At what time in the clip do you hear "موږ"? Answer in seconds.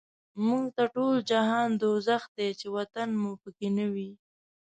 0.45-0.63